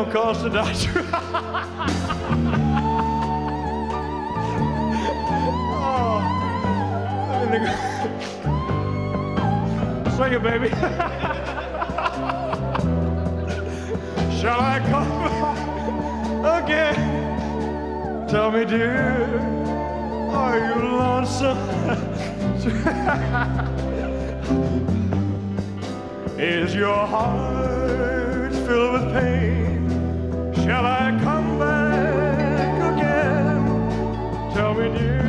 cause 0.06 0.42
to 0.44 0.50
doubt 0.50 0.86
you. 0.86 0.92
oh, 5.74 7.48
the- 7.52 7.76
Sing 10.18 10.34
it, 10.34 10.44
baby. 10.44 10.70
Shall 14.40 14.60
I 14.60 14.80
come 14.90 15.12
again? 16.64 17.00
Tell 18.28 18.52
me, 18.52 18.66
dear, 18.66 19.40
are 20.32 20.58
you 20.58 20.76
lonesome? 20.98 21.58
Is 26.40 26.74
your 26.74 27.06
heart 27.06 28.52
filled 28.66 28.94
with 28.94 29.14
pain? 29.14 29.51
Shall 30.72 30.86
I 30.86 31.12
come 31.22 31.60
back 31.60 32.94
again? 32.94 33.66
Tell 34.54 34.74
me, 34.74 34.98
dear, 34.98 35.22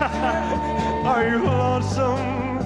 are 1.04 1.28
you 1.28 1.44
lonesome? 1.44 2.54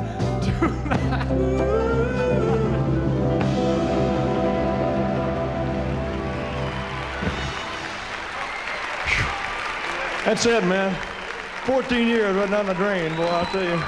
That's 10.27 10.45
it, 10.45 10.65
man. 10.65 10.95
14 11.65 12.07
years 12.07 12.37
right 12.37 12.51
down 12.51 12.67
the 12.67 12.75
drain, 12.75 13.17
boy, 13.17 13.25
I'll 13.25 13.47
tell 13.47 13.65
you. 13.65 13.83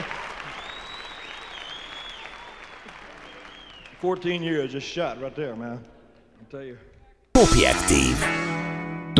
Fourteen 4.00 4.42
years 4.42 4.72
just 4.72 4.86
shot 4.86 5.20
right 5.20 5.36
there, 5.36 5.54
man. 5.54 5.84
I'll 6.40 6.46
tell 6.50 6.62
you. 6.62 6.78
Objektív. 7.42 8.14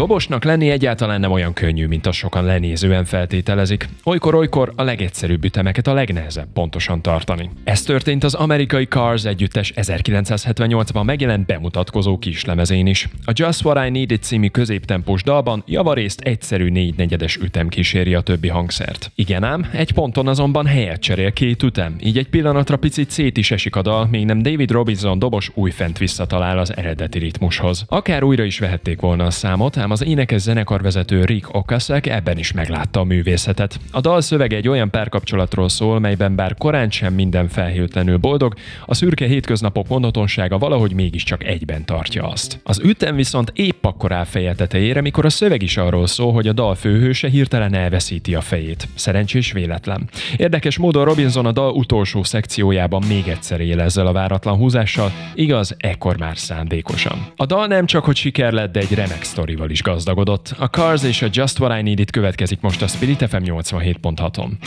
Dobosnak 0.02 0.44
lenni 0.44 0.70
egyáltalán 0.70 1.20
nem 1.20 1.30
olyan 1.30 1.52
könnyű, 1.52 1.86
mint 1.86 2.06
azt 2.06 2.18
sokan 2.18 2.44
lenézően 2.44 3.04
feltételezik. 3.04 3.88
Olykor-olykor 4.04 4.72
a 4.76 4.82
legegyszerűbb 4.82 5.44
ütemeket 5.44 5.86
a 5.86 5.92
legnehezebb 5.92 6.46
pontosan 6.52 7.02
tartani. 7.02 7.50
Ez 7.64 7.82
történt 7.82 8.24
az 8.24 8.34
amerikai 8.34 8.84
Cars 8.84 9.24
együttes 9.24 9.72
1978-ban 9.76 11.04
megjelent 11.04 11.46
bemutatkozó 11.46 12.18
kislemezén 12.18 12.86
is. 12.86 13.08
A 13.24 13.32
Just 13.34 13.64
What 13.64 13.86
I 13.86 13.90
Needed 13.90 14.22
című 14.22 14.48
középtempós 14.48 15.22
dalban 15.22 15.62
javarészt 15.66 16.20
egyszerű 16.20 16.70
négynegyedes 16.70 17.36
ütem 17.36 17.68
kíséri 17.68 18.14
a 18.14 18.20
többi 18.20 18.48
hangszert. 18.48 19.10
Igen 19.14 19.44
ám, 19.44 19.70
egy 19.72 19.92
ponton 19.92 20.28
azonban 20.28 20.66
helyet 20.66 21.00
cserél 21.00 21.32
két 21.32 21.62
ütem, 21.62 21.96
így 22.00 22.18
egy 22.18 22.28
pillanatra 22.28 22.76
picit 22.76 23.10
szét 23.10 23.36
is 23.36 23.50
esik 23.50 23.76
a 23.76 23.82
dal, 23.82 24.08
még 24.10 24.24
nem 24.24 24.42
David 24.42 24.70
Robinson 24.70 25.18
dobos 25.18 25.50
újfent 25.54 25.98
visszatalál 25.98 26.58
az 26.58 26.76
eredeti 26.76 27.18
ritmushoz. 27.18 27.84
Akár 27.88 28.22
újra 28.22 28.44
is 28.44 28.58
vehették 28.58 29.00
volna 29.00 29.24
a 29.24 29.30
számot, 29.30 29.76
ám 29.76 29.90
az 29.92 30.04
énekes 30.04 30.40
zenekarvezető 30.40 31.24
Rick 31.24 31.54
Okasek 31.54 32.06
ebben 32.06 32.38
is 32.38 32.52
meglátta 32.52 33.00
a 33.00 33.04
művészetet. 33.04 33.78
A 33.90 34.00
dal 34.00 34.20
szövege 34.20 34.56
egy 34.56 34.68
olyan 34.68 34.90
párkapcsolatról 34.90 35.68
szól, 35.68 35.98
melyben 35.98 36.34
bár 36.34 36.54
korán 36.54 36.90
sem 36.90 37.14
minden 37.14 37.48
felhőtlenül 37.48 38.16
boldog, 38.16 38.54
a 38.86 38.94
szürke 38.94 39.26
hétköznapok 39.26 39.88
monotonsága 39.88 40.58
valahogy 40.58 40.94
mégiscsak 40.94 41.44
egyben 41.44 41.84
tartja 41.84 42.28
azt. 42.28 42.60
Az 42.62 42.80
ütem 42.84 43.16
viszont 43.16 43.52
épp 43.54 43.84
akkor 43.84 44.12
áll 44.12 44.24
feje 44.24 44.54
tetejére, 44.54 45.00
mikor 45.00 45.24
a 45.24 45.30
szöveg 45.30 45.62
is 45.62 45.76
arról 45.76 46.06
szól, 46.06 46.32
hogy 46.32 46.48
a 46.48 46.52
dal 46.52 46.74
főhőse 46.74 47.28
hirtelen 47.28 47.74
elveszíti 47.74 48.34
a 48.34 48.40
fejét. 48.40 48.88
Szerencsés 48.94 49.52
véletlen. 49.52 50.08
Érdekes 50.36 50.78
módon 50.78 51.04
Robinson 51.04 51.46
a 51.46 51.52
dal 51.52 51.72
utolsó 51.72 52.22
szekciójában 52.22 53.02
még 53.08 53.28
egyszer 53.28 53.60
él 53.60 53.80
ezzel 53.80 54.06
a 54.06 54.12
váratlan 54.12 54.56
húzással, 54.56 55.12
igaz, 55.34 55.74
ekkor 55.78 56.18
már 56.18 56.38
szándékosan. 56.38 57.26
A 57.36 57.46
dal 57.46 57.66
nem 57.66 57.86
csak 57.86 58.04
hogy 58.04 58.16
siker 58.16 58.52
lett, 58.52 58.72
de 58.72 58.80
egy 58.80 58.94
remek 58.94 59.22
sztorival 59.22 59.70
is 59.72 59.82
gazdagodott. 59.82 60.54
A 60.58 60.68
Cars 60.68 61.02
és 61.02 61.22
a 61.22 61.28
Just 61.32 61.58
What 61.58 61.78
I 61.78 61.82
Needed 61.82 62.10
következik 62.10 62.60
most 62.60 62.82
a 62.82 62.86
Spirit 62.86 63.28
FM 63.28 63.42
87.6-on. 63.44 64.58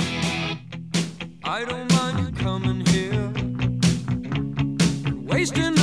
I 1.43 1.76
wasting 5.28 5.74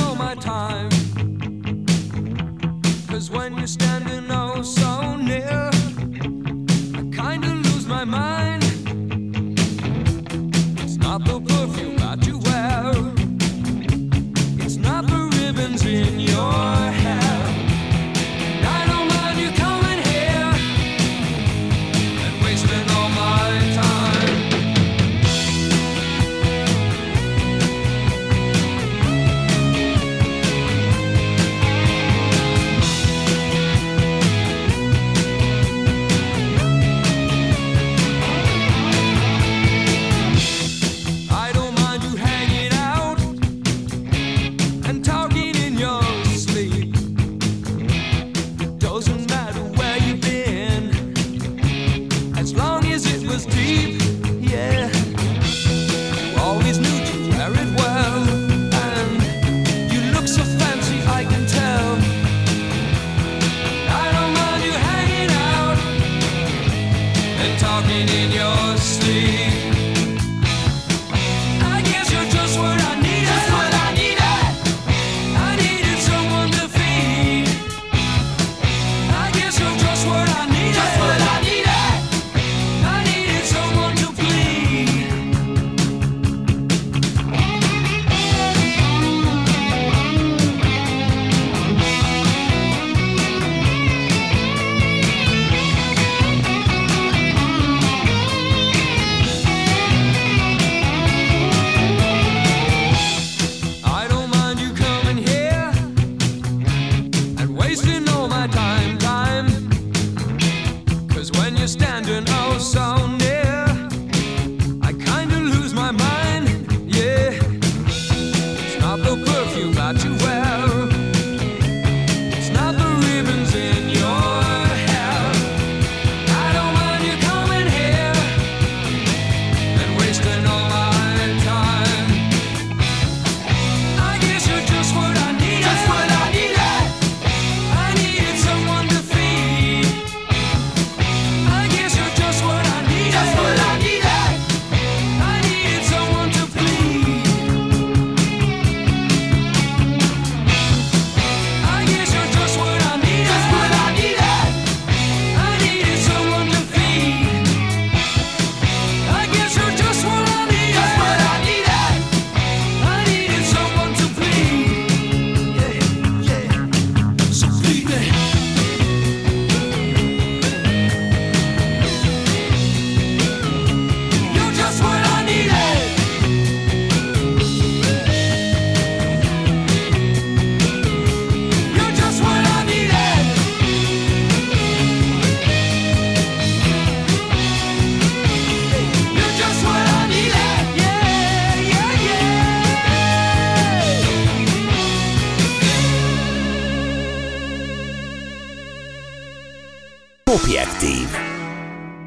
Objektív. 200.43 201.22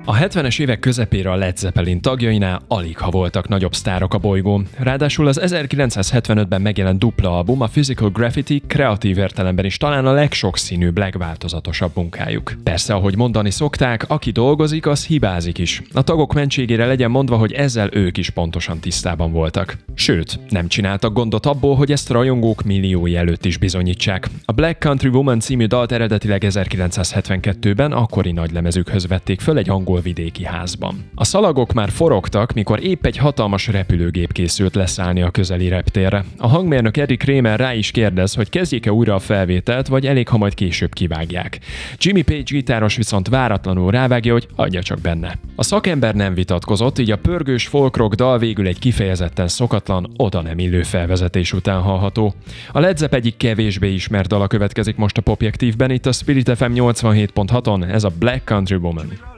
A 0.08 0.14
70-es 0.14 0.60
évek 0.60 0.78
közepére 0.78 1.30
a 1.30 1.34
Led 1.34 1.56
Zeppelin 1.56 2.00
tagjainál 2.00 2.60
alig 2.68 2.98
ha 2.98 3.10
voltak 3.10 3.48
nagyobb 3.48 3.74
sztárok 3.74 4.14
a 4.14 4.18
bolygón. 4.18 4.66
Ráadásul 4.78 5.26
az 5.26 5.40
1975-ben 5.44 6.60
megjelent 6.60 6.98
dupla 6.98 7.36
album, 7.36 7.60
a 7.60 7.66
Physical 7.66 8.10
Graffiti 8.10 8.62
kreatív 8.66 9.18
értelemben 9.18 9.64
is 9.64 9.76
talán 9.76 10.06
a 10.06 10.12
legsokszínűbb, 10.12 10.98
legváltozatosabb 10.98 11.90
munkájuk. 11.94 12.54
Persze, 12.62 12.94
ahogy 12.94 13.16
mondani 13.16 13.50
szokták, 13.50 14.04
aki 14.08 14.30
dolgozik, 14.30 14.86
az 14.86 15.06
hibázik 15.06 15.58
is. 15.58 15.82
A 15.92 16.02
tagok 16.02 16.32
mentségére 16.32 16.86
legyen 16.86 17.10
mondva, 17.10 17.36
hogy 17.36 17.52
ezzel 17.52 17.88
ők 17.92 18.16
is 18.16 18.30
pontosan 18.30 18.78
tisztában 18.78 19.32
voltak. 19.32 19.76
Sőt, 19.94 20.38
nem 20.48 20.68
csináltak 20.68 21.12
gondot 21.12 21.46
abból, 21.46 21.76
hogy 21.76 21.92
ezt 21.92 22.10
rajongók 22.10 22.62
milliói 22.62 23.16
előtt 23.16 23.44
is 23.44 23.56
bizonyítsák. 23.56 24.28
A 24.44 24.52
Black 24.52 24.78
Country 24.78 25.08
Woman 25.08 25.40
című 25.40 25.64
dalt 25.64 25.92
eredetileg 25.92 26.42
1972-ben 26.46 27.92
akkori 27.92 28.32
nagylemezükhöz 28.32 29.06
vették 29.06 29.40
föl 29.40 29.58
egy 29.58 29.70
angol 29.70 29.94
távolvidéki 29.96 30.44
házban. 30.44 31.10
A 31.14 31.24
szalagok 31.24 31.72
már 31.72 31.90
forogtak, 31.90 32.52
mikor 32.52 32.84
épp 32.84 33.06
egy 33.06 33.16
hatalmas 33.16 33.66
repülőgép 33.66 34.32
készült 34.32 34.74
leszállni 34.74 35.22
a 35.22 35.30
közeli 35.30 35.68
reptérre. 35.68 36.24
A 36.36 36.48
hangmérnök 36.48 36.96
Eddie 36.96 37.16
Kramer 37.16 37.58
rá 37.58 37.74
is 37.74 37.90
kérdez, 37.90 38.34
hogy 38.34 38.48
kezdjék-e 38.48 38.92
újra 38.92 39.14
a 39.14 39.18
felvételt, 39.18 39.86
vagy 39.86 40.06
elég, 40.06 40.28
hamar 40.28 40.54
később 40.54 40.92
kivágják. 40.92 41.58
Jimmy 41.98 42.22
Page 42.22 42.42
gitáros 42.42 42.96
viszont 42.96 43.28
váratlanul 43.28 43.90
rávágja, 43.90 44.32
hogy 44.32 44.46
hagyja 44.56 44.82
csak 44.82 45.00
benne. 45.00 45.38
A 45.56 45.62
szakember 45.62 46.14
nem 46.14 46.34
vitatkozott, 46.34 46.98
így 46.98 47.10
a 47.10 47.18
pörgős 47.18 47.66
folkrok 47.66 48.14
dal 48.14 48.38
végül 48.38 48.66
egy 48.66 48.78
kifejezetten 48.78 49.48
szokatlan, 49.48 50.12
oda 50.16 50.42
nem 50.42 50.58
illő 50.58 50.82
felvezetés 50.82 51.52
után 51.52 51.80
hallható. 51.80 52.34
A 52.72 52.80
Led 52.80 52.96
Zepp 52.96 53.14
egyik 53.14 53.36
kevésbé 53.36 53.92
ismert 53.92 54.28
dala 54.28 54.46
következik 54.46 54.96
most 54.96 55.16
a 55.16 55.20
Popjektívben, 55.20 55.90
itt 55.90 56.06
a 56.06 56.12
Spirit 56.12 56.56
FM 56.56 56.72
87.6-on, 56.74 57.92
ez 57.92 58.04
a 58.04 58.10
Black 58.18 58.44
Country 58.44 58.76
Woman. 58.76 59.35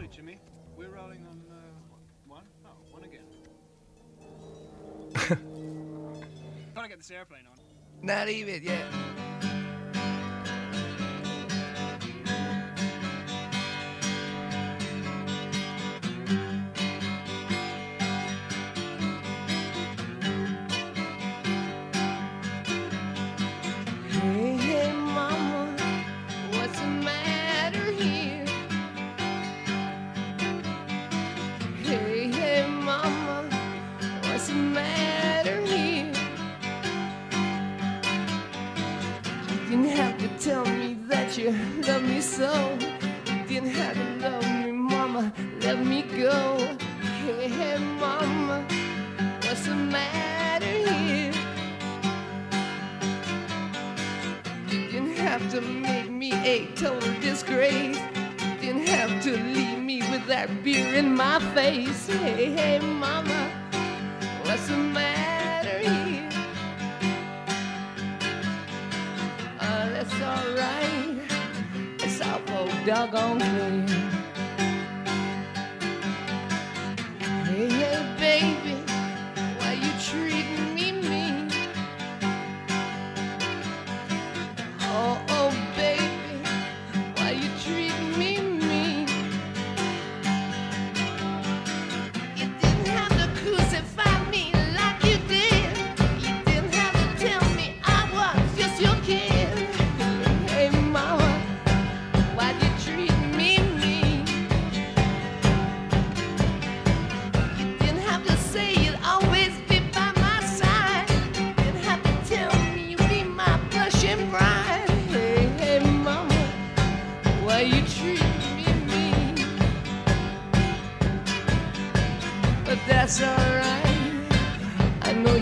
Trying 5.27 6.85
to 6.85 6.89
get 6.89 6.99
this 6.99 7.11
airplane 7.11 7.43
on. 7.51 7.59
Not 8.03 8.29
even 8.29 8.63
yet. 8.63 9.08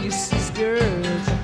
your 0.03 0.12
sisters. 0.12 1.36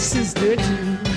places 0.00 0.32
that 0.32 1.09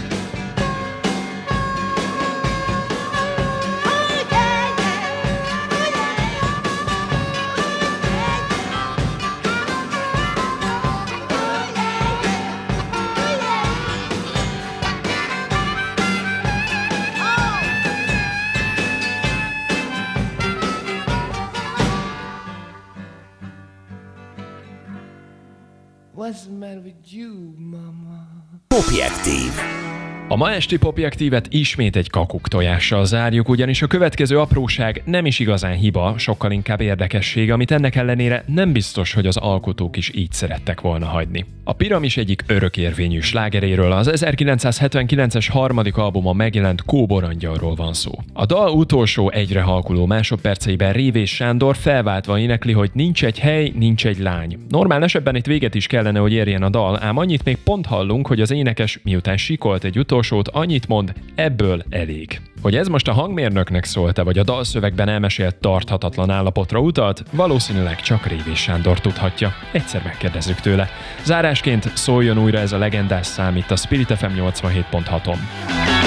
A 30.34 30.36
ma 30.36 30.52
esti 30.52 30.78
popjektívet 30.78 31.48
ismét 31.50 31.96
egy 31.96 32.10
kakuk 32.10 32.48
tojással 32.48 33.06
zárjuk, 33.06 33.50
ugyanis 33.50 33.82
a 33.82 33.88
következő 33.88 34.40
apróság 34.40 35.02
nem 35.06 35.26
is 35.26 35.40
igazán 35.40 35.76
hiba, 35.76 36.14
sokkal 36.18 36.52
inkább 36.52 36.82
érdekesség, 36.82 37.52
amit 37.52 37.72
ennek 37.72 37.96
ellenére 37.96 38.44
nem 38.48 38.72
biztos, 38.72 39.14
hogy 39.14 39.28
az 39.28 39.38
alkotók 39.38 39.98
is 39.98 40.12
így 40.16 40.32
szerettek 40.32 40.82
volna 40.82 41.06
hagyni. 41.06 41.46
A 41.64 41.74
Piramis 41.74 42.18
egyik 42.18 42.44
örökérvényű 42.48 43.20
slágeréről, 43.20 43.92
az 43.92 44.10
1979-es 44.14 45.48
harmadik 45.52 45.98
albuma 45.98 46.34
megjelent 46.34 46.84
Kóborangyalról 46.86 47.76
van 47.76 47.94
szó. 47.94 48.12
A 48.34 48.46
dal 48.46 48.72
utolsó 48.72 49.30
egyre 49.30 49.62
halkuló 49.62 50.06
másodperceiben 50.06 50.94
Révés 50.94 51.36
Sándor 51.36 51.76
felváltva 51.76 52.40
énekli, 52.40 52.72
hogy 52.72 52.90
nincs 52.94 53.26
egy 53.26 53.40
hely, 53.40 53.72
nincs 53.76 54.06
egy 54.06 54.20
lány. 54.20 54.58
Normál 54.70 55.04
esetben 55.04 55.36
itt 55.36 55.46
véget 55.46 55.76
is 55.76 55.88
kellene, 55.88 56.20
hogy 56.20 56.34
érjen 56.34 56.64
a 56.64 56.70
dal, 56.70 57.00
ám 57.02 57.18
annyit 57.18 57.44
még 57.44 57.58
pont 57.58 57.86
hallunk, 57.86 58.28
hogy 58.28 58.42
az 58.42 58.52
énekes 58.52 59.00
miután 59.04 59.38
sikolt 59.38 59.84
egy 59.84 59.98
utolsót, 60.24 60.48
annyit 60.48 60.88
mond, 60.88 61.14
ebből 61.36 61.84
elég. 61.90 62.42
Hogy 62.62 62.76
ez 62.76 62.88
most 62.88 63.08
a 63.08 63.14
hangmérnöknek 63.14 63.84
szólt-e, 63.84 64.22
vagy 64.22 64.38
a 64.38 64.44
dalszövegben 64.44 65.10
elmesélt 65.10 65.56
tarthatatlan 65.56 66.30
állapotra 66.30 66.80
utalt, 66.80 67.24
valószínűleg 67.32 68.02
csak 68.02 68.26
Révés 68.26 68.60
Sándor 68.60 69.00
tudhatja. 69.00 69.54
Egyszer 69.72 70.02
megkérdezzük 70.04 70.60
tőle. 70.60 70.90
Zárásként 71.24 71.98
szóljon 71.98 72.38
újra 72.38 72.60
ez 72.60 72.72
a 72.72 72.78
legendás 72.78 73.26
szám 73.26 73.56
itt 73.56 73.72
a 73.72 73.76
Spirit 73.76 74.18
FM 74.18 74.40
87.6-on. 74.40 76.03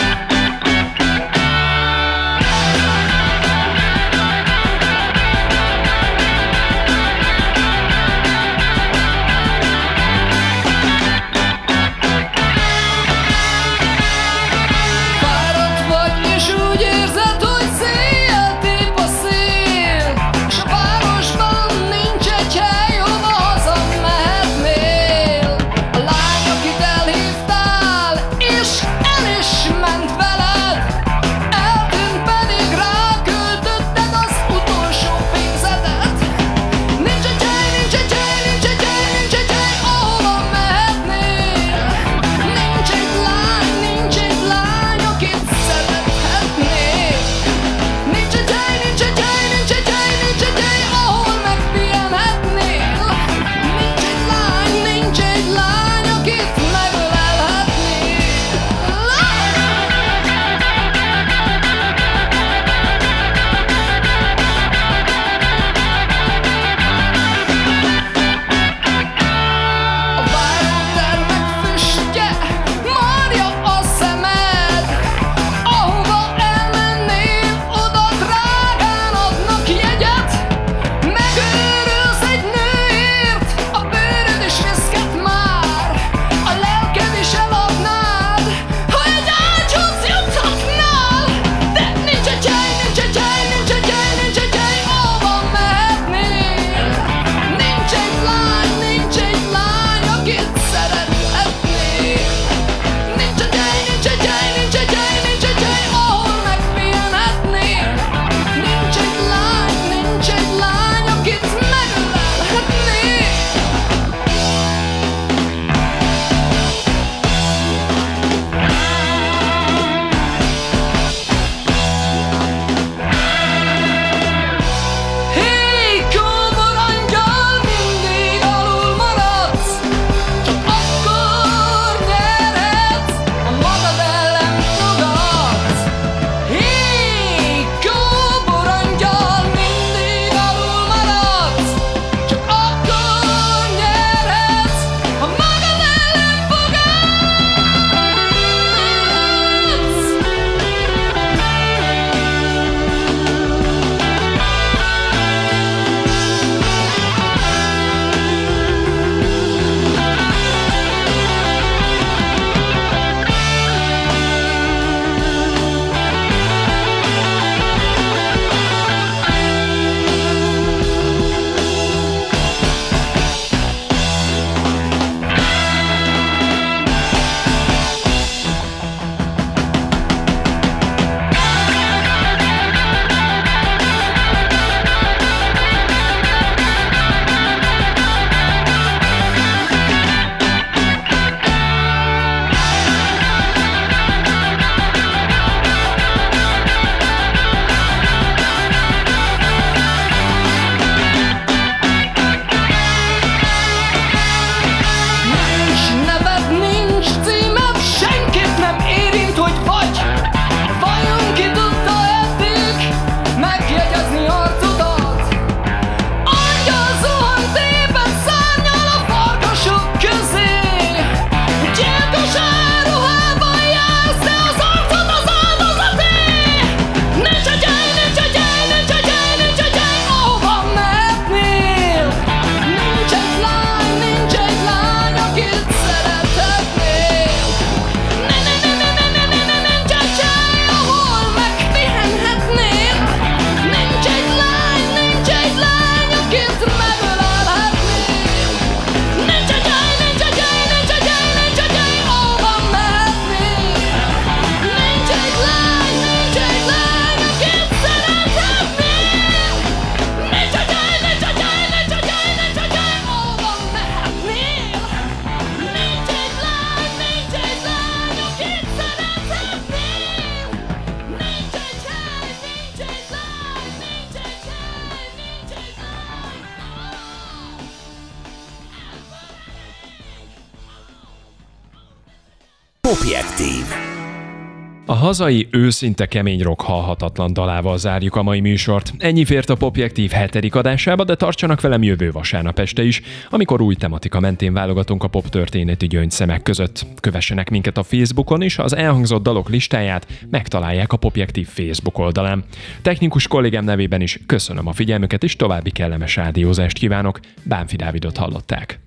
hazai 285.07 285.49
őszinte 285.51 286.07
kemény 286.07 286.43
rock 286.43 286.61
halhatatlan 286.61 287.33
dalával 287.33 287.79
zárjuk 287.79 288.17
a 288.17 288.23
mai 288.23 288.41
műsort. 288.41 288.93
Ennyi 288.99 289.25
fért 289.25 289.51
a 289.51 289.55
Popjektív 289.55 290.11
hetedik 290.11 290.55
adásába, 290.55 291.05
de 291.05 291.15
tartsanak 291.15 291.61
velem 291.61 291.83
jövő 291.83 292.11
vasárnap 292.11 292.59
este 292.59 292.83
is, 292.83 293.03
amikor 293.31 293.61
új 293.61 293.75
tematika 293.75 294.21
mentén 294.21 294.53
válogatunk 294.53 295.03
a 295.03 295.09
pop 295.09 295.29
történeti 295.29 295.87
gyöngyszemek 295.87 296.43
között. 296.43 296.87
Kövessenek 297.01 297.51
minket 297.51 297.79
a 297.79 297.83
Facebookon 297.83 298.43
is, 298.43 298.59
az 298.59 298.77
elhangzott 298.77 299.23
dalok 299.23 299.49
listáját 299.49 300.07
megtalálják 300.31 300.93
a 300.93 300.97
Popjektív 300.97 301.47
Facebook 301.47 301.99
oldalán. 301.99 302.45
Technikus 302.83 303.27
kollégám 303.27 303.65
nevében 303.65 304.01
is 304.01 304.21
köszönöm 304.27 304.67
a 304.67 304.73
figyelmüket, 304.73 305.25
és 305.25 305.37
további 305.37 305.71
kellemes 305.71 306.17
rádiózást 306.17 306.79
kívánok. 306.79 307.21
Bánfi 307.43 307.77
Dávidot 307.77 308.17
hallották. 308.17 308.81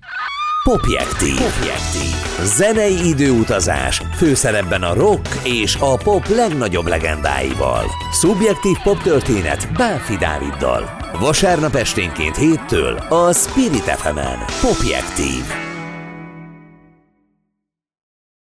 Popjektív. 0.62 1.36
Popjektív. 1.36 2.44
Zenei 2.44 3.08
időutazás, 3.08 4.02
főszerepben 4.16 4.82
a 4.82 4.94
rock 4.94 5.28
és 5.44 5.76
a 5.80 5.96
pop 5.96 6.28
legnagyobb 6.28 6.86
legendáival. 6.86 7.84
Szubjektív 8.12 8.76
pop 8.82 9.02
történet 9.02 9.72
Bánfi 9.76 10.16
Dáviddal. 10.16 10.90
Vasárnap 11.20 11.74
esténként 11.74 12.36
héttől 12.36 12.96
a 12.96 13.32
Spirit 13.32 13.90
fm 13.90 14.18
-en. 14.18 14.38
Popjektív. 14.60 15.69